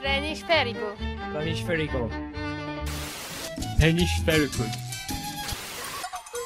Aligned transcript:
Planisférico. 0.00 0.96
Planisférico. 1.32 2.10
Planisférico. 3.78 4.64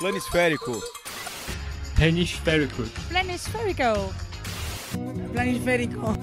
Planisférico. 0.01 0.81
Planisférico. 1.99 2.83
Planisférico. 3.11 4.15
Planisférico. 5.33 6.19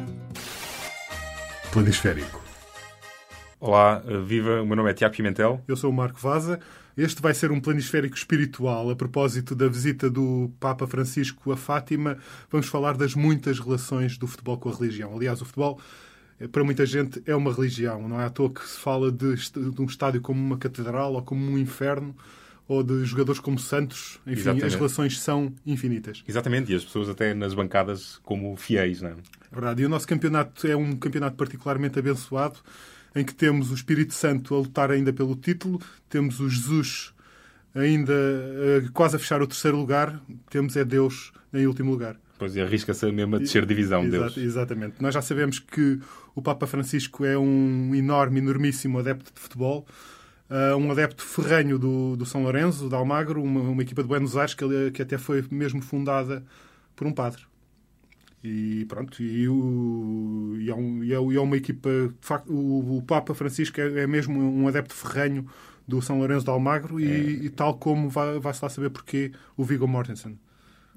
Planisférico. 1.71 2.41
Olá, 3.59 4.01
viva, 4.25 4.61
o 4.61 4.65
meu 4.65 4.75
nome 4.75 4.89
é 4.89 4.93
Tiago 4.93 5.15
Pimentel. 5.15 5.61
Eu 5.67 5.75
sou 5.75 5.91
o 5.91 5.93
Marco 5.93 6.19
Vaza. 6.19 6.59
Este 6.97 7.21
vai 7.21 7.33
ser 7.33 7.51
um 7.51 7.61
planisférico 7.61 8.15
espiritual 8.15 8.89
a 8.89 8.95
propósito 8.95 9.55
da 9.55 9.67
visita 9.67 10.09
do 10.09 10.51
Papa 10.59 10.87
Francisco 10.87 11.51
a 11.51 11.55
Fátima. 11.55 12.17
Vamos 12.51 12.67
falar 12.67 12.97
das 12.97 13.13
muitas 13.13 13.59
relações 13.59 14.17
do 14.17 14.27
futebol 14.27 14.57
com 14.57 14.69
a 14.69 14.73
religião. 14.73 15.15
Aliás, 15.15 15.41
o 15.41 15.45
futebol, 15.45 15.79
para 16.47 16.63
muita 16.63 16.85
gente, 16.85 17.21
é 17.25 17.35
uma 17.35 17.53
religião. 17.53 18.07
Não 18.07 18.19
é 18.19 18.25
à 18.25 18.29
toa 18.29 18.49
que 18.49 18.67
se 18.67 18.79
fala 18.79 19.11
de, 19.11 19.35
de 19.35 19.81
um 19.81 19.85
estádio 19.85 20.21
como 20.21 20.39
uma 20.39 20.57
catedral 20.57 21.13
ou 21.13 21.21
como 21.21 21.51
um 21.51 21.57
inferno 21.57 22.15
ou 22.67 22.83
de 22.83 23.03
jogadores 23.03 23.41
como 23.41 23.57
Santos. 23.57 24.19
Enfim, 24.25 24.41
Exatamente. 24.41 24.65
as 24.65 24.75
relações 24.75 25.19
são 25.19 25.51
infinitas. 25.65 26.23
Exatamente, 26.27 26.71
e 26.71 26.75
as 26.75 26.85
pessoas 26.85 27.09
até 27.09 27.33
nas 27.33 27.53
bancadas 27.53 28.19
como 28.23 28.55
fiéis, 28.55 29.01
não 29.01 29.09
é? 29.09 29.13
É 29.13 29.55
verdade. 29.55 29.81
E 29.81 29.85
o 29.85 29.89
nosso 29.89 30.07
campeonato 30.07 30.67
é 30.67 30.75
um 30.75 30.95
campeonato 30.95 31.35
particularmente 31.35 31.97
abençoado, 31.97 32.59
em 33.15 33.25
que 33.25 33.33
temos 33.33 33.71
o 33.71 33.73
Espírito 33.73 34.13
Santo 34.13 34.53
a 34.53 34.59
lutar 34.59 34.91
ainda 34.91 35.11
pelo 35.11 35.35
título, 35.35 35.81
temos 36.07 36.39
o 36.39 36.47
Jesus 36.47 37.11
ainda 37.73 38.13
eh, 38.13 38.83
quase 38.93 39.15
a 39.15 39.19
fechar 39.19 39.41
o 39.41 39.47
terceiro 39.47 39.77
lugar, 39.77 40.21
temos 40.49 40.75
é 40.75 40.83
Deus 40.83 41.31
em 41.53 41.65
último 41.65 41.91
lugar. 41.91 42.17
Pois 42.39 42.55
e 42.55 42.61
arrisca-se 42.61 43.11
mesmo 43.11 43.35
a 43.35 43.39
descer 43.39 43.65
divisão, 43.65 44.03
Exato, 44.03 44.33
Deus. 44.35 44.37
Exatamente. 44.37 44.95
Nós 44.99 45.13
já 45.13 45.21
sabemos 45.21 45.59
que 45.59 45.99
o 46.33 46.41
Papa 46.41 46.65
Francisco 46.65 47.23
é 47.25 47.37
um 47.37 47.93
enorme, 47.93 48.39
enormíssimo 48.39 48.97
adepto 48.97 49.31
de 49.33 49.39
futebol, 49.39 49.85
eh, 50.49 50.73
um 50.73 50.89
adepto 50.89 51.21
ferrenho 51.23 51.77
do, 51.77 52.15
do 52.15 52.25
São 52.25 52.41
Lourenço, 52.41 52.89
da 52.89 52.97
Almagro, 52.97 53.43
uma, 53.43 53.59
uma 53.61 53.81
equipa 53.83 54.01
de 54.01 54.07
Buenos 54.07 54.35
Aires 54.37 54.53
que, 54.55 54.65
que 54.91 55.01
até 55.01 55.17
foi 55.17 55.45
mesmo 55.51 55.81
fundada 55.81 56.43
por 56.95 57.05
um 57.05 57.11
padre. 57.11 57.43
E 58.41 58.85
pronto, 58.87 59.21
e, 59.21 59.49
o, 59.49 60.55
e, 60.59 60.69
é, 60.69 60.73
um- 60.75 61.03
e 61.03 61.11
é- 61.11 61.15
é 61.15 61.39
uma 61.41 61.57
equipa. 61.57 61.89
De 61.89 62.15
facto, 62.25 62.49
o, 62.53 62.97
o 62.97 63.01
Papa 63.01 63.33
Francisco 63.35 63.81
é, 63.81 64.03
é 64.03 64.07
mesmo 64.07 64.39
um 64.39 64.65
adepto 64.67 64.93
ferrenho 64.95 65.45
do 65.85 66.01
São 66.01 66.17
Lourenço 66.19 66.45
de 66.45 66.51
Almagro 66.51 66.99
e, 67.01 67.45
e 67.45 67.49
tal 67.49 67.73
como 67.77 68.07
vai- 68.09 68.39
vai-se 68.39 68.63
lá 68.63 68.69
saber 68.69 68.91
porquê 68.91 69.33
o 69.57 69.63
Viggo 69.65 69.85
Mortensen. 69.87 70.39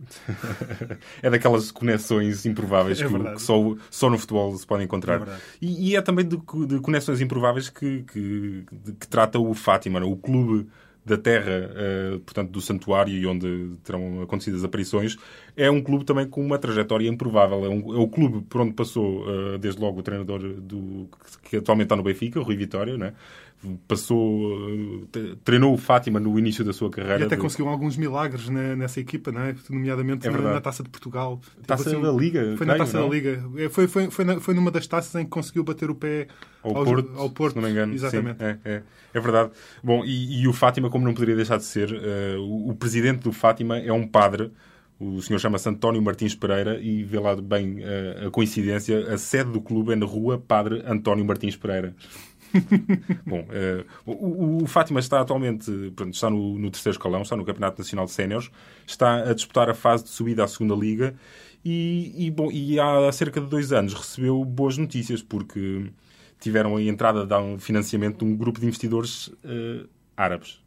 É 1.22 1.30
daquelas 1.30 1.70
conexões 1.70 2.44
improváveis 2.46 3.00
É 3.00 3.06
que, 3.06 3.18
que 3.34 3.42
só, 3.42 3.54
só 3.90 4.10
no 4.10 4.18
futebol 4.18 4.56
se 4.56 4.66
podem 4.66 4.82
É 4.82 4.86
encontrar. 4.86 5.18
verdade. 5.18 5.42
e, 5.60 5.90
e 5.90 5.96
é 5.96 6.02
também 6.02 6.26
de, 6.26 6.36
de 6.66 6.80
conexões 6.80 7.20
improváveis 7.20 7.68
que, 7.68 8.02
que, 8.04 8.64
de- 8.72 8.92
que 8.92 9.06
trata 9.08 9.38
o 9.38 9.54
Fátima, 9.54 10.00
é? 10.00 10.02
o 10.04 10.16
clube 10.16 10.68
da 11.04 11.18
terra, 11.18 11.50
eh, 11.74 12.20
portanto, 12.24 12.50
do 12.52 12.60
santuário 12.60 13.12
e 13.12 13.26
onde 13.26 13.72
terão 13.82 14.22
acontecido 14.22 14.56
as 14.56 14.62
aparições, 14.62 15.16
é 15.56 15.68
um 15.68 15.82
clube 15.82 16.04
também 16.04 16.28
com 16.28 16.40
uma 16.40 16.58
trajetória 16.58 17.08
improvável. 17.08 17.64
É, 17.64 17.68
um- 17.68 17.92
é 17.96 17.98
o 17.98 18.06
clube 18.06 18.42
por 18.48 18.60
onde 18.60 18.72
passou, 18.72 19.24
eh, 19.28 19.58
desde 19.58 19.80
logo, 19.80 19.98
o 19.98 20.02
treinador 20.04 20.38
do, 20.40 21.08
que 21.42 21.56
atualmente 21.56 21.86
está 21.86 21.96
no 21.96 22.04
Benfica, 22.04 22.38
o 22.38 22.44
Rui 22.44 22.56
Vitória, 22.56 22.96
não 22.96 23.06
é? 23.06 23.14
Passou, 23.86 24.68
eh, 25.14 25.36
treinou 25.44 25.72
o 25.72 25.76
Fátima 25.76 26.18
no 26.18 26.36
início 26.38 26.64
da 26.64 26.72
sua 26.72 26.90
carreira. 26.90 27.20
E 27.20 27.26
até 27.26 27.36
de- 27.36 27.42
conseguiu 27.42 27.68
alguns 27.68 27.96
milagres 27.96 28.48
na- 28.48 28.74
nessa 28.74 28.98
equipa, 29.00 29.30
não 29.30 29.40
é? 29.40 29.54
nomeadamente 29.70 30.26
É 30.26 30.30
na, 30.30 30.54
na 30.54 30.60
Taça 30.60 30.82
de 30.82 30.88
Portugal. 30.88 31.40
Tipo 31.42 31.66
Taça 31.66 31.90
assim, 31.90 32.00
da 32.00 32.10
Liga, 32.10 32.54
Foi 32.56 32.66
na 32.66 32.76
Taça 32.76 32.98
não? 33.00 33.08
da 33.08 33.14
Liga. 33.14 33.44
É, 33.56 33.68
Foi, 33.68 33.86
foi, 33.86 34.10
foi, 34.10 34.24
na- 34.24 34.40
foi 34.40 34.54
numa 34.54 34.70
das 34.70 34.86
taças 34.86 35.14
em 35.20 35.24
que 35.24 35.30
conseguiu 35.30 35.62
bater 35.62 35.90
o 35.90 35.94
pé 35.94 36.26
Ao, 36.62 36.76
aos- 36.76 36.88
Porto, 36.88 37.12
ao 37.16 37.30
Porto. 37.30 37.52
se 37.54 37.60
não 37.60 37.64
me 37.64 37.70
engano. 37.72 37.94
Exatamente. 37.94 38.38
Sim, 38.38 38.44
é, 38.44 38.58
é, 38.64 38.82
é 39.14 39.20
verdade. 39.20 39.50
Bom, 39.82 40.04
e, 40.04 40.42
e 40.42 40.48
o 40.48 40.52
Fátima, 40.52 40.90
como 40.90 41.04
não 41.04 41.14
poderia 41.14 41.36
deixar 41.36 41.56
de 41.58 41.64
ser, 41.64 41.92
eh, 41.92 42.36
o, 42.38 42.70
o 42.70 42.74
presidente 42.74 43.20
do 43.22 43.32
Fátima 43.32 43.78
é 43.78 43.92
um 43.92 44.06
padre. 44.06 44.50
O 45.00 45.20
senhor 45.20 45.40
chama-se 45.40 45.68
António 45.68 46.00
Martins 46.00 46.32
Pereira 46.34 46.78
e 46.80 47.02
vê 47.02 47.18
lá 47.18 47.34
bem 47.34 47.78
eh, 47.80 48.24
a 48.26 48.30
coincidência. 48.30 49.12
A 49.12 49.18
sede 49.18 49.50
do 49.50 49.60
clube 49.60 49.92
é 49.92 49.96
na 49.96 50.06
rua 50.06 50.38
Padre 50.38 50.80
António 50.86 51.24
Martins 51.24 51.56
Pereira. 51.56 51.94
Bom, 53.26 53.46
eh, 53.50 53.84
o, 54.04 54.62
o 54.64 54.66
Fátima 54.66 55.00
está 55.00 55.20
atualmente 55.20 55.70
está 56.10 56.28
no, 56.28 56.58
no 56.58 56.70
terceiro 56.70 56.96
escalão, 56.96 57.22
está 57.22 57.36
no 57.36 57.44
Campeonato 57.44 57.78
Nacional 57.78 58.04
de 58.06 58.12
Séniores, 58.12 58.50
está 58.86 59.30
a 59.30 59.34
disputar 59.34 59.70
a 59.70 59.74
fase 59.74 60.04
de 60.04 60.10
subida 60.10 60.44
à 60.44 60.48
segunda 60.48 60.74
Liga 60.74 61.14
e, 61.64 62.12
e, 62.26 62.30
bom, 62.30 62.50
e 62.52 62.78
há 62.78 63.10
cerca 63.12 63.40
de 63.40 63.46
dois 63.46 63.72
anos 63.72 63.94
recebeu 63.94 64.44
boas 64.44 64.76
notícias 64.76 65.22
porque 65.22 65.90
tiveram 66.40 66.76
a 66.76 66.82
entrada 66.82 67.24
de 67.26 67.34
um 67.34 67.58
financiamento 67.58 68.18
de 68.18 68.24
um 68.30 68.36
grupo 68.36 68.60
de 68.60 68.66
investidores 68.66 69.30
eh, 69.44 69.86
árabes. 70.16 70.60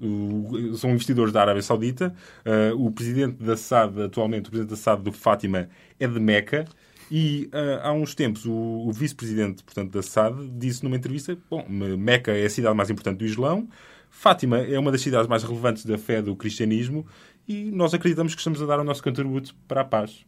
O- 0.00 0.74
são 0.76 0.90
investidores 0.90 1.32
da 1.32 1.40
Arábia 1.42 1.62
Saudita. 1.62 2.14
Eh, 2.44 2.72
o 2.76 2.90
presidente 2.90 3.42
da 3.42 3.56
SAD, 3.56 4.02
atualmente, 4.04 4.46
o 4.48 4.50
presidente 4.50 4.70
da 4.70 4.76
SAD 4.76 5.02
do 5.02 5.12
Fátima 5.12 5.68
é 5.98 6.06
de 6.06 6.20
Meca. 6.20 6.64
E 7.10 7.48
eh, 7.52 7.80
há 7.82 7.92
uns 7.92 8.14
tempos 8.14 8.44
o, 8.44 8.52
o 8.52 8.92
vice-presidente 8.92 9.62
portanto, 9.64 9.92
da 9.92 10.02
SAD 10.02 10.48
disse 10.58 10.84
numa 10.84 10.96
entrevista: 10.96 11.36
Bom, 11.50 11.66
Meca 11.68 12.32
é 12.32 12.44
a 12.44 12.50
cidade 12.50 12.76
mais 12.76 12.90
importante 12.90 13.18
do 13.18 13.24
Islão, 13.24 13.68
Fátima 14.10 14.58
é 14.58 14.78
uma 14.78 14.90
das 14.90 15.00
cidades 15.00 15.28
mais 15.28 15.42
relevantes 15.42 15.84
da 15.84 15.98
fé 15.98 16.20
do 16.20 16.34
cristianismo 16.34 17.06
e 17.46 17.70
nós 17.70 17.94
acreditamos 17.94 18.34
que 18.34 18.40
estamos 18.40 18.60
a 18.60 18.66
dar 18.66 18.80
o 18.80 18.84
nosso 18.84 19.02
contributo 19.02 19.54
para 19.66 19.82
a 19.82 19.84
paz. 19.84 20.24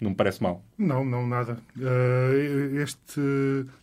Não 0.00 0.10
me 0.10 0.16
parece 0.16 0.42
mal. 0.42 0.64
Não, 0.76 1.04
não, 1.04 1.26
nada. 1.26 1.58
Eh, 1.80 2.82
este, 2.82 3.20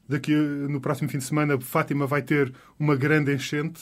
daqui 0.08 0.34
no 0.34 0.80
próximo 0.80 1.10
fim 1.10 1.18
de 1.18 1.26
semana, 1.26 1.60
Fátima 1.60 2.08
vai 2.08 2.22
ter 2.22 2.54
uma 2.80 2.96
grande 2.96 3.34
enchente 3.34 3.82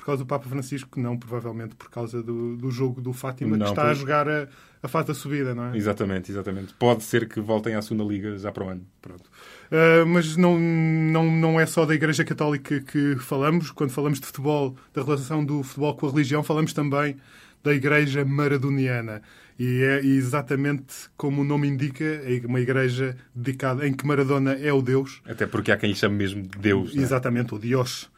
por 0.00 0.06
causa 0.06 0.24
do 0.24 0.26
Papa 0.26 0.48
Francisco, 0.48 0.98
não, 0.98 1.14
provavelmente 1.18 1.74
por 1.76 1.90
causa 1.90 2.22
do, 2.22 2.56
do 2.56 2.70
jogo 2.70 3.02
do 3.02 3.12
Fátima, 3.12 3.54
Não, 3.56 3.66
que 3.66 3.70
está 3.72 3.82
por- 3.82 3.90
a 3.90 3.94
jogar 3.94 4.26
a, 4.28 4.48
a 4.82 4.88
fase 4.88 5.08
da 5.08 5.14
subida, 5.14 5.54
não 5.54 5.66
é? 5.66 5.76
Exatamente, 5.76 6.32
exatamente. 6.32 6.72
Pode 6.74 7.04
ser 7.04 7.28
que 7.28 7.38
voltem 7.38 7.74
à 7.74 7.82
segunda 7.82 8.04
liga 8.04 8.36
já 8.38 8.50
para 8.50 8.64
o 8.64 8.68
ano. 8.70 8.82
Pronto. 9.02 9.24
Uh, 9.70 10.06
mas 10.06 10.36
não, 10.38 10.58
não, 10.58 11.30
não 11.30 11.60
é 11.60 11.66
só 11.66 11.84
da 11.84 11.94
Igreja 11.94 12.24
Católica 12.24 12.80
que 12.80 13.16
falamos. 13.16 13.70
Quando 13.70 13.90
falamos 13.90 14.18
de 14.18 14.26
futebol, 14.26 14.74
da 14.94 15.02
relação 15.02 15.44
do 15.44 15.62
futebol 15.62 15.94
com 15.94 16.06
a 16.06 16.10
religião, 16.10 16.42
falamos 16.42 16.72
também 16.72 17.16
da 17.62 17.74
Igreja 17.74 18.24
Maradoniana. 18.24 19.20
E 19.58 19.82
é 19.82 20.00
exatamente 20.02 20.94
como 21.18 21.42
o 21.42 21.44
nome 21.44 21.68
indica, 21.68 22.02
é 22.02 22.40
uma 22.46 22.58
igreja 22.60 23.14
dedicada 23.34 23.86
em 23.86 23.92
que 23.92 24.06
Maradona 24.06 24.54
é 24.54 24.72
o 24.72 24.80
Deus. 24.80 25.20
Até 25.26 25.46
porque 25.46 25.70
há 25.70 25.76
quem 25.76 25.94
chame 25.94 26.16
mesmo 26.16 26.42
de 26.42 26.58
Deus. 26.58 26.96
é? 26.96 27.00
Exatamente, 27.00 27.54
o 27.54 27.58
Dios. 27.58 28.10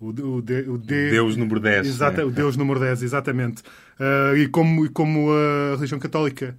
O, 0.00 0.12
de- 0.12 0.22
o, 0.22 0.40
de- 0.40 0.68
o 0.70 0.78
de- 0.78 1.10
Deus 1.10 1.36
número 1.36 1.60
10. 1.60 1.86
Exata, 1.86 2.18
né? 2.18 2.24
O 2.24 2.30
Deus 2.30 2.56
número 2.56 2.80
10, 2.80 3.02
exatamente. 3.02 3.62
Ah, 3.98 4.32
e, 4.36 4.48
como, 4.48 4.90
como 4.92 5.30
a 5.32 5.74
religião 5.76 5.98
católica, 6.00 6.56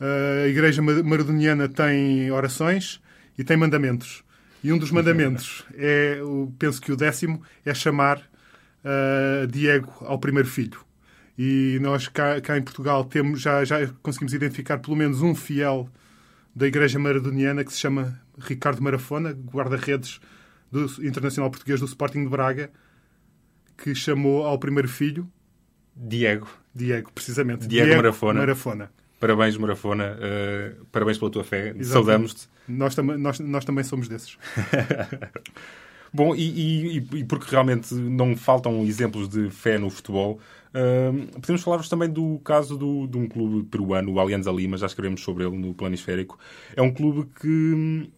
ah, 0.00 0.42
a 0.44 0.48
Igreja 0.48 0.80
ma- 0.80 1.02
Maradoniana 1.02 1.68
tem 1.68 2.30
orações 2.30 3.00
e 3.36 3.42
tem 3.42 3.56
mandamentos. 3.56 4.22
E 4.62 4.72
um 4.72 4.78
dos 4.78 4.90
mandamentos 4.92 5.64
é, 5.76 6.20
penso 6.58 6.80
que 6.80 6.92
o 6.92 6.96
décimo, 6.96 7.42
é 7.66 7.74
chamar 7.74 8.22
ah, 8.84 9.46
Diego 9.50 9.92
ao 10.02 10.18
primeiro 10.18 10.48
filho. 10.48 10.78
E 11.36 11.78
nós 11.80 12.08
cá, 12.08 12.40
cá 12.40 12.58
em 12.58 12.62
Portugal 12.62 13.04
temos, 13.04 13.40
já, 13.40 13.64
já 13.64 13.86
conseguimos 14.02 14.34
identificar 14.34 14.78
pelo 14.78 14.96
menos 14.96 15.20
um 15.22 15.34
fiel 15.34 15.88
da 16.54 16.66
Igreja 16.66 16.98
Maradoniana 16.98 17.64
que 17.64 17.72
se 17.72 17.78
chama 17.78 18.20
Ricardo 18.38 18.82
Marafona, 18.82 19.32
guarda-redes 19.32 20.20
do 20.70 20.84
Internacional 21.06 21.50
Português 21.50 21.80
do 21.80 21.86
Sporting 21.86 22.24
de 22.24 22.28
Braga, 22.30 22.70
que 23.76 23.94
chamou 23.94 24.44
ao 24.44 24.58
primeiro 24.58 24.88
filho 24.88 25.28
Diego, 25.96 26.48
Diego, 26.74 27.10
precisamente. 27.12 27.66
Diego 27.66 27.96
Marafona. 27.96 28.40
Marafona. 28.40 28.90
parabéns, 29.18 29.56
Marafona. 29.56 30.16
eh, 30.20 30.74
parabéns 30.92 31.18
pela 31.18 31.30
tua 31.30 31.42
fé. 31.44 31.74
Saudamos-te. 31.82 32.48
Nós, 32.68 32.94
tam 32.94 33.04
nós, 33.18 33.40
nós 33.40 33.64
também 33.64 33.82
somos 33.84 34.06
desses. 34.08 34.36
Bom, 36.12 36.34
e, 36.34 36.96
e- 36.98 37.04
e 37.18 37.24
porque 37.24 37.50
realmente 37.50 37.92
não 37.94 38.34
faltam 38.34 38.82
exemplos 38.84 39.28
de 39.28 39.50
fé 39.50 39.76
no 39.76 39.90
futebol, 39.90 40.40
hum, 40.74 41.26
podemos 41.40 41.62
falar-vos 41.62 41.88
também 41.88 42.08
do 42.08 42.38
caso 42.38 42.78
do- 42.78 43.06
de 43.06 43.18
um 43.18 43.28
clube 43.28 43.66
peruano, 43.68 44.12
o 44.12 44.18
Alianza 44.20 44.50
Lima, 44.50 44.78
já 44.78 44.86
escrevemos 44.86 45.20
sobre 45.20 45.44
ele 45.44 45.58
no 45.58 45.74
Planisférico. 45.74 46.38
É 46.74 46.80
um 46.80 46.90
clube 46.90 47.28
que, 47.38 48.10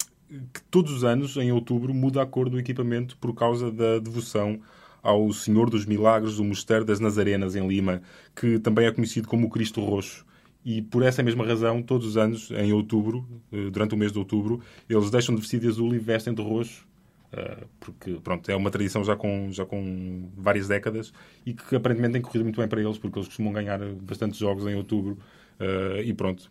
que 0.53 0.63
todos 0.71 0.93
os 0.93 1.05
anos, 1.05 1.37
em 1.37 1.53
outubro, 1.53 1.93
muda 1.93 2.23
a 2.23 2.27
cor 2.27 2.49
do 2.49 2.59
equipamento 2.59 3.17
por 3.19 3.35
causa 3.35 3.71
da 3.71 3.99
devoção 3.99 4.61
ao 5.03 5.33
Senhor 5.33 5.71
dos 5.71 5.87
Milagres, 5.87 6.39
o 6.39 6.45
Mosteiro 6.45 6.85
das 6.85 7.01
Nazarenas, 7.01 7.57
em 7.57 7.67
Lima, 7.67 8.03
que 8.35 8.59
também 8.59 8.87
é 8.87 8.93
conhecido 8.93 9.27
como 9.29 9.47
o 9.47 9.51
Cristo 9.51 9.81
Roxo. 9.81 10.25
E 10.65 10.83
por 10.83 11.03
essa 11.03 11.23
mesma 11.23 11.45
razão, 11.45 11.83
todos 11.83 12.07
os 12.07 12.17
anos, 12.17 12.51
em 12.51 12.73
outubro, 12.73 13.27
eh, 13.51 13.71
durante 13.71 13.95
o 13.95 13.99
mês 13.99 14.13
de 14.13 14.19
outubro, 14.19 14.61
eles 14.89 15.11
deixam 15.11 15.35
de 15.35 15.41
vestir 15.41 15.59
de 15.59 15.69
azul 15.69 15.95
e 15.95 15.99
vestem 15.99 16.35
de 16.35 16.43
roxo 16.43 16.87
Uh, 17.33 17.65
porque 17.79 18.15
pronto, 18.25 18.51
é 18.51 18.57
uma 18.57 18.73
tradição 18.73 19.05
já 19.05 19.15
com, 19.15 19.53
já 19.53 19.65
com 19.65 20.29
várias 20.37 20.67
décadas 20.67 21.13
e 21.47 21.55
que 21.55 21.77
aparentemente 21.77 22.15
tem 22.15 22.23
corrido 22.23 22.43
muito 22.43 22.59
bem 22.59 22.67
para 22.67 22.81
eles, 22.81 22.99
porque 22.99 23.19
eles 23.19 23.29
costumam 23.29 23.53
ganhar 23.53 23.79
bastantes 24.03 24.37
jogos 24.37 24.67
em 24.67 24.75
outubro 24.75 25.17
Uh, 25.61 26.01
e 26.03 26.15
pronto, 26.15 26.51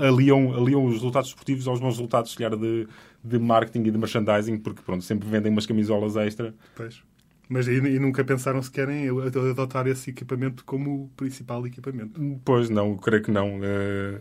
aliam, 0.00 0.52
aliam 0.54 0.84
os 0.84 0.92
resultados 0.92 1.30
esportivos 1.30 1.66
aos 1.66 1.80
bons 1.80 1.96
resultados, 1.96 2.32
se 2.32 2.36
calhar, 2.36 2.54
de, 2.58 2.86
de 3.24 3.38
marketing 3.38 3.88
e 3.88 3.90
de 3.90 3.96
merchandising, 3.96 4.58
porque 4.58 4.82
pronto, 4.82 5.02
sempre 5.02 5.26
vendem 5.26 5.50
umas 5.50 5.64
camisolas 5.64 6.14
extra. 6.16 6.54
Pois. 6.76 7.02
Mas 7.48 7.66
e, 7.66 7.72
e 7.72 7.98
nunca 7.98 8.22
pensaram 8.22 8.62
se 8.62 8.70
querem 8.70 9.08
adotar 9.08 9.86
esse 9.86 10.10
equipamento 10.10 10.62
como 10.64 11.04
o 11.04 11.08
principal 11.16 11.66
equipamento? 11.66 12.20
Pois 12.44 12.68
não, 12.68 12.96
creio 12.98 13.22
que 13.22 13.30
não. 13.30 13.60
Uh, 13.60 14.20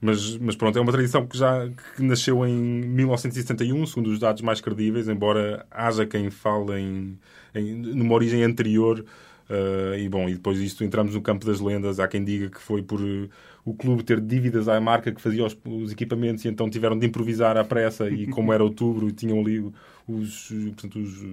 mas, 0.00 0.36
mas 0.36 0.54
pronto, 0.54 0.78
é 0.78 0.82
uma 0.82 0.92
tradição 0.92 1.26
que 1.26 1.36
já 1.36 1.68
que 1.96 2.02
nasceu 2.02 2.46
em 2.46 2.54
1971, 2.54 3.86
segundo 3.86 4.08
os 4.08 4.18
dados 4.18 4.42
mais 4.42 4.60
credíveis, 4.60 5.08
embora 5.08 5.66
haja 5.70 6.06
quem 6.06 6.30
fale 6.30 6.78
em, 6.78 7.18
em 7.54 7.74
numa 7.74 8.14
origem 8.14 8.44
anterior. 8.44 9.04
Uh, 9.48 9.96
e 9.96 10.08
bom, 10.10 10.28
e 10.28 10.34
depois 10.34 10.58
disto 10.58 10.84
entramos 10.84 11.14
no 11.14 11.22
campo 11.22 11.46
das 11.46 11.58
lendas. 11.58 11.98
Há 11.98 12.06
quem 12.06 12.22
diga 12.22 12.50
que 12.50 12.60
foi 12.60 12.82
por 12.82 13.00
uh, 13.00 13.28
o 13.64 13.72
clube 13.72 14.04
ter 14.04 14.20
dívidas 14.20 14.68
à 14.68 14.78
marca 14.78 15.10
que 15.10 15.20
fazia 15.20 15.44
os, 15.44 15.56
os, 15.64 15.90
equipamentos 15.90 16.44
e 16.44 16.48
então 16.48 16.68
tiveram 16.68 16.98
de 16.98 17.06
improvisar 17.06 17.56
à 17.56 17.64
pressa. 17.64 18.10
E 18.10 18.26
como 18.32 18.52
era 18.52 18.62
outubro, 18.62 19.10
tinham 19.10 19.40
ali 19.40 19.60
os, 20.06 20.48
portanto, 20.48 20.98
os, 20.98 21.24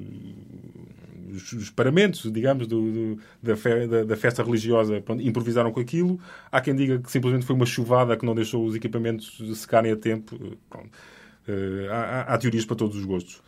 os, 1.34 1.54
os 1.54 1.70
paramentos, 1.70 2.32
digamos, 2.32 2.68
do, 2.68 2.92
do 2.92 3.20
da, 3.44 3.58
fe, 3.58 3.86
da, 3.86 4.04
da, 4.06 4.16
festa 4.16 4.42
religiosa, 4.42 5.02
pronto, 5.02 5.22
improvisaram 5.22 5.72
com 5.72 5.82
aquilo. 5.82 6.18
Há 6.50 6.62
quem 6.62 6.74
diga 6.74 7.00
que 7.00 7.12
simplesmente 7.12 7.46
foi 7.46 7.56
uma 7.56 7.66
chuvada 7.66 8.16
que 8.16 8.26
não 8.26 8.34
deixou 8.34 8.66
os 8.66 8.76
equipamentos 8.76 9.42
secarem 9.56 9.92
a 9.92 9.98
tempo. 9.98 10.36
Uh, 10.36 11.92
há, 11.92 12.22
há, 12.22 12.38
teorias 12.38 12.66
para 12.66 12.78
todos 12.78 12.98
os 12.98 13.04
gostos. 13.04 13.42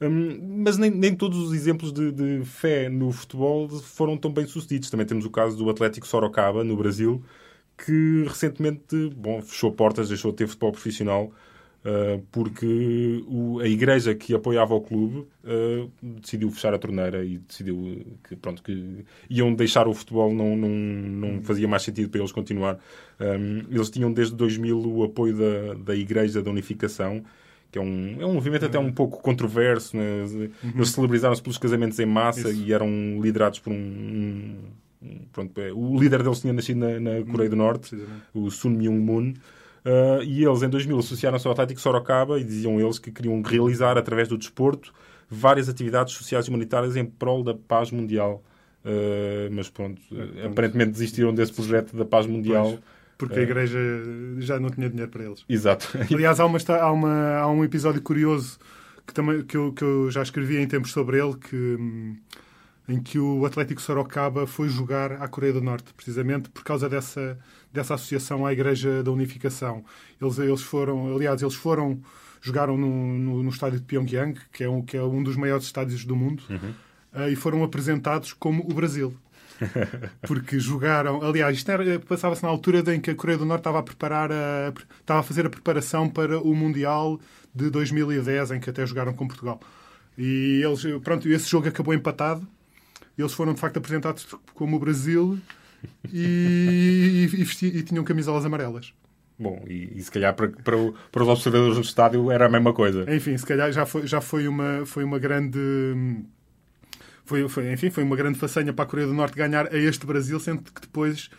Um, 0.00 0.62
mas 0.62 0.78
nem, 0.78 0.90
nem, 0.90 1.14
todos 1.14 1.38
os 1.38 1.52
exemplos 1.52 1.92
de, 1.92 2.10
de, 2.10 2.44
fé 2.44 2.88
no 2.88 3.12
futebol 3.12 3.68
foram 3.68 4.16
tão 4.16 4.32
bem 4.32 4.46
sucedidos. 4.46 4.90
Também 4.90 5.06
temos 5.06 5.24
o 5.24 5.30
caso 5.30 5.56
do 5.56 5.68
Atlético 5.68 6.06
Sorocaba, 6.06 6.64
no 6.64 6.76
Brasil, 6.76 7.22
que 7.76 8.24
recentemente 8.26 9.10
bom, 9.16 9.42
fechou 9.42 9.72
portas, 9.72 10.08
deixou 10.08 10.30
de 10.30 10.38
ter 10.38 10.46
futebol 10.48 10.72
profissional 10.72 11.32
Uh, 11.82 12.20
porque 12.30 13.24
o, 13.26 13.58
a 13.58 13.66
igreja 13.66 14.14
que 14.14 14.34
apoiava 14.34 14.74
o 14.74 14.82
clube 14.82 15.26
uh, 15.44 15.90
decidiu 16.02 16.50
fechar 16.50 16.74
a 16.74 16.78
torneira 16.78 17.24
e 17.24 17.38
decidiu 17.38 18.04
que, 18.22 18.36
pronto, 18.36 18.62
que 18.62 19.06
iam 19.30 19.54
deixar 19.54 19.88
o 19.88 19.94
futebol, 19.94 20.34
não, 20.34 20.54
não, 20.54 20.68
não 20.68 21.42
fazia 21.42 21.66
mais 21.66 21.82
sentido 21.82 22.10
para 22.10 22.20
eles 22.20 22.32
continuar. 22.32 22.78
Um, 23.18 23.60
eles 23.70 23.88
tinham 23.88 24.12
desde 24.12 24.36
2000 24.36 24.78
o 24.78 25.04
apoio 25.04 25.34
da, 25.34 25.74
da 25.74 25.96
Igreja 25.96 26.42
da 26.42 26.50
Unificação, 26.50 27.24
que 27.70 27.78
é 27.78 27.82
um, 27.82 28.16
é 28.20 28.26
um 28.26 28.34
movimento 28.34 28.64
até 28.64 28.78
um 28.78 28.92
pouco 28.92 29.22
controverso. 29.22 29.96
Né? 29.96 30.24
Uhum. 30.24 30.72
Eles 30.74 30.90
celebrizaram-se 30.90 31.42
pelos 31.42 31.58
casamentos 31.58 31.98
em 31.98 32.06
massa 32.06 32.50
Isso. 32.50 32.62
e 32.62 32.72
eram 32.72 32.88
liderados 33.20 33.58
por 33.58 33.72
um. 33.72 34.56
um 35.02 35.18
pronto, 35.32 35.60
é, 35.60 35.72
o 35.72 35.98
líder 35.98 36.22
deles 36.22 36.40
tinha 36.40 36.52
nascido 36.52 36.78
na, 36.78 36.98
na 36.98 37.24
Coreia 37.24 37.50
do 37.50 37.56
Norte, 37.56 37.96
o 38.34 38.50
Sun 38.50 38.70
Myung 38.70 38.98
Moon. 38.98 39.34
Uh, 39.82 40.22
e 40.22 40.44
eles, 40.44 40.62
em 40.62 40.68
2000, 40.68 40.98
associaram-se 40.98 41.46
ao 41.46 41.52
Atlético 41.52 41.80
Sorocaba 41.80 42.38
e 42.38 42.44
diziam 42.44 42.78
eles 42.78 42.98
que 42.98 43.10
queriam 43.10 43.40
realizar, 43.40 43.96
através 43.96 44.28
do 44.28 44.36
desporto, 44.36 44.92
várias 45.28 45.68
atividades 45.70 46.12
sociais 46.14 46.46
e 46.46 46.48
humanitárias 46.50 46.96
em 46.96 47.04
prol 47.04 47.42
da 47.42 47.54
paz 47.54 47.90
mundial. 47.90 48.42
Uh, 48.84 49.52
mas 49.52 49.68
pronto, 49.70 50.00
é, 50.36 50.46
aparentemente 50.46 50.92
desistiram 50.92 51.34
desse 51.34 51.52
projeto 51.52 51.96
da 51.96 52.04
paz 52.04 52.26
mundial. 52.26 52.64
Pois, 52.64 52.80
porque 53.20 53.38
a 53.38 53.42
Igreja 53.42 53.78
já 54.38 54.58
não 54.58 54.70
tinha 54.70 54.88
dinheiro 54.88 55.10
para 55.10 55.24
eles. 55.24 55.44
Exato. 55.48 55.88
Aliás, 56.12 56.40
há, 56.40 56.46
uma, 56.46 56.58
há, 56.58 56.92
uma, 56.92 57.36
há 57.36 57.50
um 57.50 57.62
episódio 57.62 58.00
curioso 58.00 58.58
que, 59.06 59.12
também, 59.12 59.42
que, 59.42 59.56
eu, 59.56 59.72
que 59.72 59.84
eu 59.84 60.10
já 60.10 60.22
escrevi 60.22 60.56
em 60.56 60.66
tempos 60.66 60.90
sobre 60.90 61.18
ele, 61.18 61.36
que, 61.36 61.78
em 62.88 63.00
que 63.00 63.18
o 63.18 63.44
Atlético 63.44 63.80
Sorocaba 63.80 64.46
foi 64.46 64.68
jogar 64.68 65.12
à 65.12 65.28
Coreia 65.28 65.52
do 65.52 65.60
Norte, 65.60 65.92
precisamente 65.94 66.48
por 66.48 66.64
causa 66.64 66.88
dessa 66.88 67.38
dessa 67.72 67.94
associação 67.94 68.44
à 68.44 68.52
Igreja 68.52 69.02
da 69.02 69.10
Unificação. 69.10 69.84
Eles, 70.20 70.38
eles 70.38 70.62
foram, 70.62 71.14
aliás, 71.14 71.40
eles 71.40 71.54
foram, 71.54 72.00
jogaram 72.40 72.76
no, 72.76 72.88
no, 72.88 73.42
no 73.42 73.50
estádio 73.50 73.78
de 73.78 73.86
Pyongyang, 73.86 74.38
que 74.52 74.64
é 74.64 74.68
um, 74.68 74.82
que 74.82 74.96
é 74.96 75.02
um 75.02 75.22
dos 75.22 75.36
maiores 75.36 75.66
estádios 75.66 76.04
do 76.04 76.16
mundo, 76.16 76.42
uhum. 76.50 76.74
Uh, 77.14 77.28
e 77.30 77.36
foram 77.36 77.62
apresentados 77.62 78.32
como 78.32 78.62
o 78.62 78.74
Brasil. 78.74 79.14
Porque 80.26 80.58
jogaram. 80.58 81.22
Aliás, 81.22 81.56
isto 81.56 81.70
passava-se 82.08 82.42
na 82.42 82.48
altura 82.48 82.94
em 82.94 83.00
que 83.00 83.10
a 83.10 83.14
Coreia 83.14 83.38
do 83.38 83.44
Norte 83.44 83.60
estava 83.60 83.78
a 83.78 83.82
preparar 83.82 84.32
a, 84.32 84.72
estava 85.00 85.20
a 85.20 85.22
fazer 85.22 85.46
a 85.46 85.50
preparação 85.50 86.08
para 86.08 86.40
o 86.40 86.54
Mundial 86.54 87.20
de 87.54 87.68
2010, 87.68 88.52
em 88.52 88.60
que 88.60 88.70
até 88.70 88.86
jogaram 88.86 89.12
com 89.12 89.28
Portugal. 89.28 89.60
E 90.16 90.62
eles, 90.64 90.82
pronto, 91.02 91.28
esse 91.28 91.48
jogo 91.48 91.68
acabou 91.68 91.92
empatado. 91.94 92.46
Eles 93.18 93.32
foram 93.32 93.52
de 93.52 93.60
facto 93.60 93.76
apresentados 93.76 94.26
como 94.54 94.76
o 94.76 94.78
Brasil 94.78 95.38
e, 96.12 97.28
e, 97.32 97.42
e, 97.42 97.66
e 97.78 97.82
tinham 97.82 98.04
camisolas 98.04 98.44
amarelas. 98.44 98.94
Bom, 99.38 99.64
e, 99.66 99.92
e, 99.96 100.02
se 100.02 100.10
calhar 100.10 100.34
para, 100.34 100.48
para, 100.48 100.76
para, 101.10 101.22
os 101.22 101.28
observadores 101.28 101.76
do 101.76 101.82
estádio 101.82 102.30
era 102.30 102.44
a 102.44 102.48
mesma 102.48 102.74
coisa. 102.74 103.10
Enfim, 103.14 103.36
se 103.38 103.46
calhar 103.46 103.72
já 103.72 103.86
foi, 103.86 104.06
já 104.06 104.20
foi, 104.20 104.46
uma, 104.46 104.84
foi 104.84 105.02
uma 105.02 105.18
grande. 105.18 105.58
Foi, 107.30 107.48
foi, 107.48 107.72
enfim, 107.72 107.90
foi 107.90 108.02
uma 108.02 108.16
grande 108.16 108.36
façanha 108.36 108.72
para 108.72 108.84
a 108.84 108.88
Coreia 108.88 109.06
do 109.06 109.14
Norte 109.14 109.36
ganhar 109.36 109.72
a 109.72 109.76
este 109.76 110.04
Brasil, 110.04 110.40
sendo 110.40 110.62
que 110.62 110.80
depois 110.80 111.30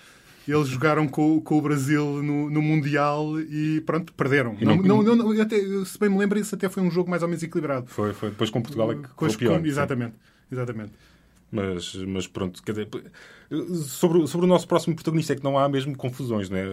eles 0.48 0.70
jogaram 0.70 1.06
com, 1.06 1.42
com 1.42 1.58
o 1.58 1.62
Brasil 1.62 2.24
no, 2.24 2.50
no 2.50 2.62
Mundial 2.62 3.38
e 3.42 3.82
pronto, 3.82 4.14
perderam. 4.14 4.56
E 4.58 4.64
não, 4.64 4.78
não, 4.78 5.04
não, 5.04 5.16
não 5.18 5.42
até, 5.42 5.58
se 5.84 6.00
bem 6.00 6.10
me 6.10 6.18
lembro, 6.18 6.40
isso 6.40 6.56
até 6.56 6.70
foi 6.70 6.82
um 6.82 6.90
jogo 6.90 7.10
mais 7.10 7.24
ou 7.24 7.28
menos 7.28 7.44
equilibrado. 7.44 7.88
Foi, 7.88 8.14
foi. 8.14 8.30
Depois 8.30 8.50
com 8.50 8.62
Portugal 8.62 8.94
é 8.94 8.96
que 8.96 9.10
foi 9.18 9.36
pior. 9.36 9.60
Com, 9.60 9.66
exatamente, 9.66 10.16
exatamente. 10.50 10.94
Mas, 11.52 11.94
mas 11.96 12.26
pronto, 12.26 12.64
quer 12.64 12.72
dizer, 12.72 12.88
sobre, 13.84 14.26
sobre 14.28 14.46
o 14.46 14.50
nosso 14.50 14.66
próximo 14.70 14.96
protagonista 14.96 15.34
é 15.34 15.36
que 15.36 15.44
não 15.44 15.60
há 15.60 15.68
mesmo 15.68 15.94
confusões, 15.98 16.50
né? 16.50 16.64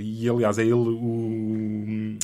E 0.00 0.28
aliás, 0.28 0.58
é 0.58 0.62
ele 0.62 0.72
o. 0.74 2.18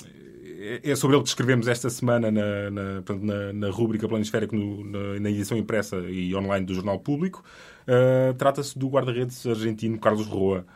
É 0.85 0.95
sobre 0.95 1.17
ele 1.17 1.23
que 1.23 1.31
escrevemos 1.31 1.67
esta 1.69 1.89
semana 1.89 2.31
na, 2.31 2.71
na, 2.71 3.03
na, 3.19 3.53
na 3.55 3.71
rúbrica 3.71 4.07
Planisférico, 4.07 4.55
no, 4.55 4.85
na, 4.85 5.19
na, 5.19 5.31
edição 5.31 5.57
impressa 5.57 5.97
e 5.97 6.35
online 6.35 6.67
do 6.67 6.75
Jornal 6.75 6.99
Público. 6.99 7.43
Uh, 7.89 8.35
Trata-se 8.35 8.79
do 8.79 8.87
guarda-redes 8.89 9.47
argentino 9.47 9.99
Carlos 9.99 10.27
Roa, 10.27 10.67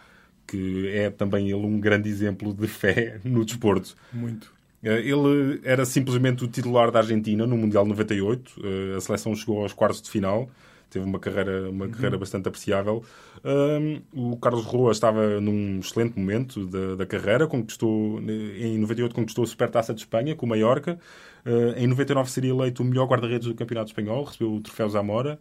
que 0.46 0.88
é 0.88 1.10
também 1.10 1.50
ele 1.50 1.66
um 1.66 1.78
grande 1.78 2.08
exemplo 2.08 2.54
de 2.54 2.66
fé 2.66 3.20
no 3.24 3.44
desporto. 3.44 3.94
Muito. 4.10 4.44
Uh, 4.82 4.88
ele 4.88 5.60
era 5.62 5.84
simplesmente 5.84 6.44
o 6.44 6.48
titular 6.48 6.90
da 6.90 7.00
Argentina 7.00 7.46
no 7.46 7.56
Mundial 7.58 7.84
98. 7.84 8.62
a 8.96 9.00
seleção 9.02 9.36
chegou 9.36 9.62
aos 9.62 9.74
quartos 9.74 10.00
de 10.00 10.08
final 10.08 10.48
teve 10.94 11.04
uma 11.04 11.18
carreira, 11.18 11.70
uma 11.70 11.86
uhum. 11.86 11.90
carreira 11.90 12.16
bastante 12.16 12.48
apreciável. 12.48 13.04
Um, 13.44 14.32
o 14.32 14.36
Carlos 14.36 14.64
Roa 14.64 14.92
estava 14.92 15.40
num 15.40 15.80
excelente 15.80 16.18
momento 16.18 16.66
da, 16.66 16.94
da, 16.94 17.06
carreira, 17.06 17.46
conquistou, 17.48 18.20
em 18.20 18.78
98 18.78 19.14
conquistou 19.14 19.44
a 19.44 19.46
Supertaça 19.46 19.92
de 19.92 20.00
Espanha 20.00 20.36
com 20.36 20.46
o 20.46 20.48
Mallorca. 20.48 20.98
Uh, 21.44 21.76
em 21.76 21.86
99 21.86 22.30
seria 22.30 22.50
eleito 22.50 22.82
o 22.82 22.86
melhor 22.86 23.06
guarda-redes 23.06 23.48
do 23.48 23.54
Campeonato 23.54 23.90
Espanhol, 23.90 24.24
recebeu 24.24 24.54
o 24.54 24.60
troféu 24.60 24.88
Zamora. 24.88 25.38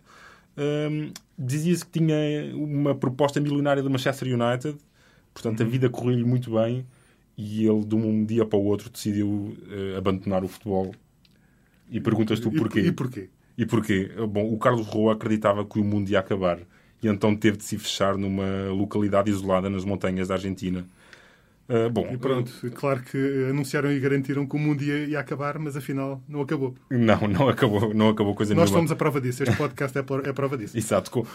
Um, 0.57 1.11
Dizia-se 1.37 1.85
que 1.85 1.99
tinha 1.99 2.15
uma 2.55 2.93
proposta 2.93 3.39
milionária 3.39 3.81
do 3.81 3.89
Manchester 3.89 4.27
United, 4.27 4.77
portanto 5.33 5.61
a 5.61 5.63
uhum. 5.63 5.69
vida 5.69 5.89
correu-lhe 5.89 6.23
muito 6.23 6.51
bem 6.51 6.85
e 7.37 7.65
ele 7.67 7.83
de 7.85 7.95
um 7.95 8.23
dia 8.23 8.45
para 8.45 8.57
o 8.57 8.65
outro 8.65 8.89
decidiu 8.89 9.27
uh, 9.27 9.97
abandonar 9.97 10.43
o 10.43 10.47
futebol. 10.47 10.93
E 11.89 11.99
perguntas 11.99 12.39
tu 12.39 12.51
porquê? 12.51 12.81
E, 12.81 12.87
e 12.87 12.91
porquê? 12.91 13.29
E 13.57 13.65
porquê? 13.65 14.09
Bom, 14.29 14.51
o 14.53 14.57
Carlos 14.57 14.87
Roa 14.87 15.13
acreditava 15.13 15.65
que 15.65 15.79
o 15.79 15.83
mundo 15.83 16.09
ia 16.09 16.19
acabar 16.19 16.59
e 17.01 17.07
então 17.07 17.35
teve 17.35 17.57
de 17.57 17.63
se 17.65 17.77
fechar 17.77 18.17
numa 18.17 18.69
localidade 18.71 19.29
isolada 19.29 19.69
nas 19.69 19.83
montanhas 19.85 20.29
da 20.29 20.35
Argentina. 20.35 20.87
Uh, 21.69 21.89
bom, 21.89 22.05
e 22.11 22.17
pronto, 22.17 22.51
claro 22.75 23.01
que 23.01 23.17
anunciaram 23.49 23.89
e 23.89 23.97
garantiram 23.97 24.45
que 24.45 24.53
o 24.53 24.59
mundo 24.59 24.83
ia, 24.83 25.05
ia, 25.05 25.19
acabar, 25.19 25.57
mas 25.57 25.77
afinal 25.77 26.21
não 26.27 26.41
acabou. 26.41 26.75
Não, 26.91 27.21
não 27.21 27.47
acabou, 27.47 27.93
não 27.93 28.09
acabou 28.09 28.35
coisa 28.35 28.53
Nós 28.53 28.65
nenhuma. 28.65 28.65
Nós 28.65 28.71
fomos 28.71 28.91
a 28.91 28.95
prova 28.97 29.21
disso, 29.21 29.43
este 29.43 29.55
podcast 29.55 29.97
é 29.97 30.01
a 30.01 30.33
prova 30.33 30.57
disso. 30.57 30.75
Exato, 30.77 31.09
como, 31.09 31.25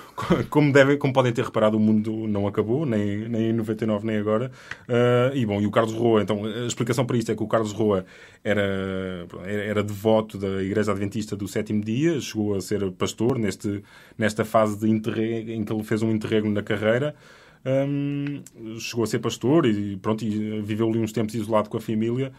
como, 0.51 0.71
devem, 0.71 0.99
como 0.99 1.15
podem 1.15 1.33
ter 1.33 1.47
reparado, 1.47 1.79
o 1.79 1.81
mundo 1.81 2.29
não 2.29 2.47
acabou, 2.47 2.85
nem, 2.85 3.27
nem 3.27 3.51
em 3.51 3.53
99, 3.55 4.07
nem 4.07 4.19
agora. 4.19 4.53
Uh, 4.87 5.35
e 5.35 5.47
bom, 5.47 5.63
e 5.63 5.67
o 5.67 5.71
Carlos 5.71 5.95
Roa, 5.95 6.21
então, 6.21 6.45
a 6.45 6.67
explicação 6.67 7.07
para 7.07 7.17
isto 7.17 7.33
é 7.33 7.35
que 7.35 7.43
o 7.43 7.49
Carlos 7.49 7.73
Roa 7.73 8.05
era, 8.45 9.27
era 9.47 9.83
devoto 9.83 10.37
da 10.37 10.63
Igreja 10.63 10.93
Adventista 10.93 11.35
do 11.35 11.49
Sétimo 11.49 11.83
Dia, 11.83 12.21
chegou 12.21 12.55
a 12.55 12.61
ser 12.61 12.91
pastor 12.93 13.39
neste, 13.39 13.83
nesta 14.19 14.45
fase 14.45 14.79
de 14.79 14.91
interreg, 14.91 15.53
em 15.55 15.65
que 15.65 15.73
ele 15.73 15.83
fez 15.83 16.03
um 16.03 16.11
interregno 16.11 16.51
na 16.51 16.63
carreira 16.63 17.15
chegou 18.79 19.05
a 19.05 19.07
ser 19.07 19.19
pastor 19.19 19.67
e 19.67 19.97
pronto, 19.97 20.25
e 20.25 20.61
viveu 20.63 20.89
ali 20.89 20.99
uns 20.99 21.13
tempos 21.13 21.35
isolado 21.35 21.69
com 21.69 21.77
a 21.77 21.81
família. 21.81 22.33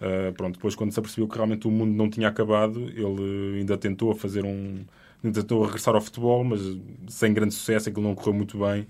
Uh, 0.00 0.32
pronto, 0.34 0.56
depois 0.56 0.74
quando 0.74 0.92
se 0.92 0.98
apercebeu 0.98 1.26
que 1.26 1.34
realmente 1.36 1.66
o 1.66 1.70
mundo 1.70 1.96
não 1.96 2.10
tinha 2.10 2.28
acabado, 2.28 2.80
ele 2.90 3.60
ainda 3.60 3.78
tentou 3.78 4.14
fazer 4.14 4.44
um 4.44 4.84
ainda 5.24 5.40
tentou 5.40 5.64
regressar 5.64 5.94
ao 5.94 6.00
futebol, 6.00 6.44
mas 6.44 6.60
sem 7.08 7.32
grande 7.32 7.54
sucesso, 7.54 7.88
aquilo 7.88 8.04
não 8.04 8.14
correu 8.14 8.34
muito 8.34 8.58
bem. 8.58 8.86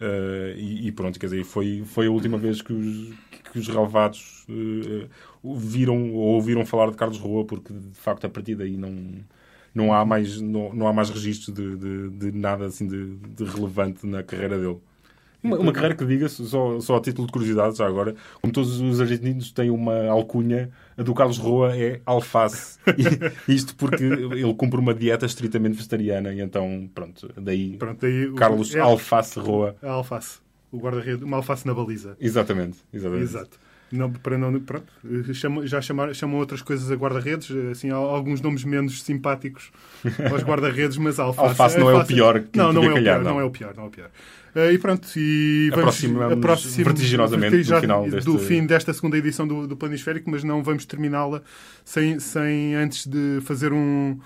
Uh, 0.00 0.56
e, 0.56 0.88
e, 0.88 0.92
pronto, 0.92 1.18
quer 1.18 1.26
dizer, 1.26 1.44
foi, 1.44 1.82
foi 1.84 2.06
a 2.06 2.10
última 2.10 2.38
vez 2.38 2.62
que 2.62 2.72
os, 2.72 3.14
que 3.52 3.58
os 3.58 3.68
relevados 3.68 4.46
uh, 4.48 5.54
viram 5.56 6.12
ou 6.14 6.34
ouviram 6.36 6.64
falar 6.64 6.90
de 6.90 6.96
Carlos 6.96 7.18
Roa, 7.18 7.44
porque 7.44 7.72
de 7.72 7.98
facto 7.98 8.24
a 8.26 8.30
partir 8.30 8.54
daí 8.54 8.76
não, 8.78 8.94
não, 9.74 9.92
há, 9.92 10.04
mais, 10.04 10.40
não, 10.40 10.72
não 10.72 10.88
há 10.88 10.92
mais 10.92 11.10
registros 11.10 11.54
de, 11.54 11.76
de, 11.76 12.10
de 12.10 12.32
nada 12.32 12.66
assim 12.66 12.86
de, 12.86 13.16
de 13.16 13.44
relevante 13.44 14.06
na 14.06 14.22
carreira 14.22 14.58
dele. 14.58 14.78
Uma, 15.42 15.58
uma 15.58 15.72
carreira 15.72 15.94
que 15.94 16.04
diga-se, 16.04 16.44
só, 16.46 16.78
só 16.80 16.96
a 16.96 17.00
título 17.00 17.26
de 17.26 17.32
curiosidade, 17.32 17.78
já 17.78 17.86
agora, 17.86 18.14
como 18.42 18.52
todos 18.52 18.78
os 18.80 19.00
argentinos 19.00 19.50
têm 19.52 19.70
uma 19.70 20.06
alcunha, 20.08 20.70
a 20.98 21.02
do 21.02 21.14
Carlos 21.14 21.38
Roa 21.38 21.74
é 21.76 22.00
alface. 22.04 22.78
E 23.48 23.52
isto 23.54 23.74
porque 23.76 24.04
ele 24.04 24.52
cumpre 24.54 24.78
uma 24.78 24.92
dieta 24.92 25.24
estritamente 25.24 25.76
vegetariana 25.76 26.32
e 26.34 26.40
então, 26.40 26.88
pronto, 26.94 27.30
daí, 27.40 27.76
Pronto, 27.78 28.00
daí 28.00 28.26
o- 28.28 28.34
Carlos 28.34 28.74
é 28.74 28.80
Alface 28.80 29.38
Roa. 29.38 29.76
a 29.82 29.90
alface. 29.92 30.38
O 30.70 30.78
guarda-redes, 30.78 31.22
uma 31.22 31.38
alface 31.38 31.66
na 31.66 31.74
baliza. 31.74 32.16
Exatamente, 32.20 32.78
exatamente. 32.92 33.24
Exato. 33.24 33.58
Não, 33.92 34.10
para 34.10 34.38
não, 34.38 34.58
pronto, 34.60 34.86
chamam, 35.34 35.66
já 35.66 35.80
chamam, 35.80 36.14
chamam 36.14 36.38
outras 36.38 36.62
coisas 36.62 36.90
a 36.92 36.94
guarda-redes, 36.94 37.50
assim, 37.72 37.90
há 37.90 37.96
alguns 37.96 38.40
nomes 38.40 38.62
menos 38.62 39.02
simpáticos 39.02 39.72
aos 40.30 40.42
guarda-redes, 40.44 40.96
mas 40.96 41.18
alface, 41.18 41.48
Alface 41.48 41.78
não 41.78 41.90
é 41.90 41.94
o 41.94 42.06
pior 42.06 42.40
que 42.40 42.56
não, 42.56 42.72
não 42.72 42.84
é 42.84 42.90
o 42.90 42.94
calhar, 42.94 43.18
pior, 43.18 43.24
não. 43.24 43.34
não 43.34 43.40
é 43.40 43.44
o 43.44 43.50
pior, 43.50 43.74
não 43.76 43.84
é 43.84 43.86
o 43.88 43.90
pior. 43.90 44.10
Eh, 44.54 44.72
e 44.72 44.78
pronto, 44.78 45.08
e 45.16 45.70
vamos 45.70 45.84
Aproximamos 45.88 46.76
vertiginosamente 46.76 47.56
do 47.62 47.80
final 47.80 48.04
do 48.04 48.10
deste- 48.10 48.38
fim 48.38 48.66
desta 48.66 48.92
segunda 48.92 49.18
edição 49.18 49.46
do, 49.46 49.66
do 49.66 49.76
Planisférico, 49.76 50.30
mas 50.30 50.44
não 50.44 50.62
vamos 50.62 50.84
terminá-la 50.86 51.42
sem, 51.84 52.18
sem 52.20 52.74
antes 52.76 53.06
de 53.06 53.40
fazer 53.42 53.72
um. 53.72 54.18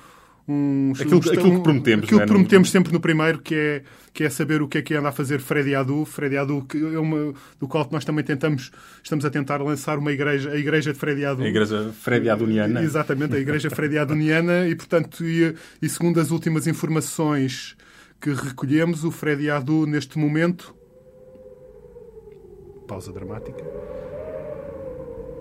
Um 0.47 0.93
Aquilo 0.95 1.21
que- 1.21 1.29
um- 1.29 1.33
aquilo 1.33 1.57
que 1.57 1.63
prometemos, 1.63 2.05
aquilo 2.05 2.21
é? 2.21 2.23
que 2.25 2.29
prometemos 2.29 2.71
sempre 2.71 2.93
no 2.93 3.01
primeiro, 3.01 3.39
que 3.41 3.55
é, 3.55 3.83
que 4.13 4.25
é 4.25 4.31
saber 4.31 4.61
o 4.63 4.69
que 4.69 4.79
é 4.79 4.83
que 4.83 4.95
anda 4.95 5.09
a 5.09 5.13
fazer 5.13 5.41
Freddy 5.41 5.75
Adu. 5.75 6.05
Freddy 6.05 6.37
Adu, 6.37 6.65
que 6.69 6.77
é 6.79 6.99
uma, 6.99 7.33
do 7.59 7.67
qual 7.67 7.89
nós 7.91 8.05
também 8.05 8.23
tentamos, 8.25 8.71
estamos 9.03 9.25
a 9.25 9.31
tentar 9.31 9.63
lançar 9.63 9.99
uma 9.99 10.13
igreja, 10.13 10.51
a 10.51 10.57
igreja 10.57 10.93
de 10.93 10.99
Freddy 10.99 11.25
Adu. 11.25 11.43
A 11.43 11.49
igreja 11.49 11.93
Freddy 11.99 12.29
Adoniana. 12.29 12.83
Exatamente, 12.83 13.35
a 13.35 13.39
igreja 13.39 13.71
Freddy 13.71 13.97
Adoniana 13.99 14.69
e, 14.69 14.75
portanto, 14.77 15.25
e, 15.25 15.55
e 15.81 15.89
segundo 15.89 16.21
as 16.21 16.31
últimas 16.31 16.67
informações 16.67 17.75
que 18.21 18.31
recolhemos, 18.33 19.03
o 19.05 19.11
Freddy 19.11 19.51
Adu, 19.51 19.87
neste 19.87 20.19
momento... 20.19 20.75
Pausa 22.87 23.13
dramática. 23.13 23.65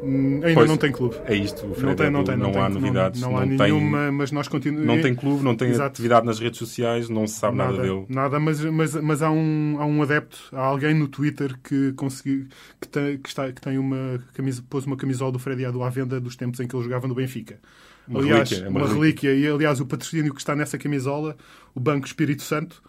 Hum, 0.05 0.41
Ainda 0.43 0.53
Pois, 0.55 0.69
não 0.69 0.75
tem 0.77 0.91
clube. 0.91 1.15
É 1.25 1.33
isto, 1.33 1.65
o 1.65 1.69
Não 1.69 1.75
Freddy 1.75 1.95
tem, 1.95 2.09
não 2.11 2.23
tem, 2.25 2.35
não, 2.35 2.51
tem, 2.51 2.61
há 2.61 2.67
novidades, 2.69 3.21
Não, 3.21 3.31
não, 3.31 3.37
há 3.37 3.41
tem, 3.47 3.57
nenhuma, 3.57 4.11
mas 4.11 4.31
nós 4.33 4.49
continuamos. 4.49 4.85
não 4.85 5.01
tem 5.01 5.15
clube, 5.15 5.43
não 5.43 5.55
tem 5.55 5.69
Exato. 5.69 5.87
atividade 5.87 6.25
nas 6.25 6.39
redes 6.39 6.59
sociais, 6.59 7.07
não 7.07 7.25
se 7.25 7.35
sabe 7.39 7.55
nada, 7.57 7.77
dele. 7.81 8.05
Nada, 8.09 8.37
mas, 8.39 8.59
mas, 8.65 8.95
mas 8.95 9.21
há, 9.21 9.31
um, 9.31 9.77
há 9.79 9.85
um 9.85 10.01
adepto, 10.01 10.37
há 10.51 10.61
alguém 10.61 10.93
no 10.93 11.07
Twitter 11.07 11.57
que 11.63 11.93
conseguiu 11.93 12.47
que 12.81 12.87
tem, 12.87 13.17
que 13.17 13.29
está, 13.29 13.49
que 13.51 13.61
tem 13.61 13.77
uma 13.77 14.21
camisa, 14.33 14.61
pôs 14.69 14.85
uma 14.85 14.97
camisola 14.97 15.31
do 15.31 15.39
Freddy 15.39 15.65
Adu 15.65 15.81
à 15.83 15.89
venda 15.89 16.19
dos 16.19 16.35
tempos 16.35 16.59
em 16.59 16.67
que 16.67 16.75
ele 16.75 16.83
jogava 16.83 17.07
no 17.07 17.15
Benfica. 17.15 17.59
Uma 18.05 18.19
aliás, 18.19 18.49
relíquia, 18.49 18.67
é 18.67 18.69
uma, 18.69 18.79
uma 18.85 18.93
relíquia. 18.93 19.33
E 19.33 19.47
aliás, 19.47 19.79
o 19.79 19.85
patrocínio 19.85 20.33
que 20.33 20.41
está 20.41 20.53
nessa 20.55 20.77
camisola, 20.77 21.37
o 21.73 21.79
Banco 21.79 22.05
Espírito 22.05 22.41
Santo, 22.43 22.83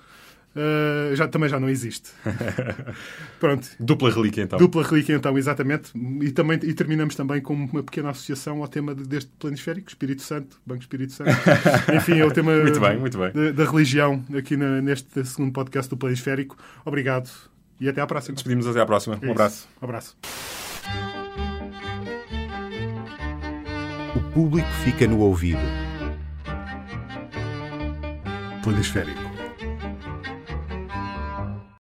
eh, 0.57 1.15
já, 1.15 1.27
também 1.29 1.49
já 1.49 1.59
não 1.59 1.69
existe. 1.69 2.11
Pronto. 3.41 3.69
Dupla 3.81 4.11
relíquia, 4.11 4.43
então. 4.45 4.59
Dupla 4.59 4.83
relíquia, 4.83 5.15
então, 5.17 5.37
exatamente. 5.37 5.91
E, 6.23 6.31
também, 6.31 6.59
e 6.63 6.73
terminamos 6.75 7.15
também 7.15 7.41
com 7.41 7.55
uma 7.55 7.83
pequena 7.83 8.11
associação 8.11 8.61
ao 8.63 8.69
tema 8.69 8.95
de- 8.95 9.05
deste 9.05 9.31
planisférico, 9.39 9.89
Espírito 9.89 10.23
Santo, 10.23 10.57
Banco 10.67 10.83
Espírito 10.83 11.13
Santo. 11.13 11.31
Enfim, 11.95 12.19
é 12.21 12.25
o 12.25 12.31
tema 12.31 12.53
Muito 12.57 12.81
bem, 12.81 12.99
muito 12.99 13.19
bem. 13.19 13.33
Da, 13.33 13.51
da 13.65 13.71
religião 13.71 14.25
aqui 14.37 14.57
na- 14.57 14.81
neste 14.81 15.25
segundo 15.25 15.53
podcast 15.53 15.91
do 15.91 15.97
planisférico. 15.97 16.57
Obrigado 16.85 17.29
e 17.81 17.89
até 17.89 18.01
à 18.01 18.07
próxima. 18.07 18.35
Despedimos 18.35 18.67
até 18.67 18.81
à 18.81 18.87
próxima. 18.87 19.19
É 19.21 19.27
Um 19.27 19.33
abraço. 19.33 19.69
Um 19.81 19.85
abraço. 19.85 20.17
O 24.17 24.21
público 24.33 24.69
fica 24.85 25.07
no 25.07 25.19
ouvido. 25.21 25.59
Planisférico. 28.63 29.24